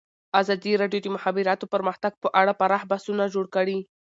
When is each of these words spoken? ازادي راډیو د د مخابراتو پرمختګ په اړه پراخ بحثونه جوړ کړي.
ازادي 0.41 0.71
راډیو 0.81 1.01
د 1.03 1.05
د 1.11 1.13
مخابراتو 1.15 1.69
پرمختګ 1.73 2.13
په 2.23 2.27
اړه 2.41 2.57
پراخ 2.59 2.81
بحثونه 2.91 3.23
جوړ 3.33 3.45
کړي. 3.55 3.77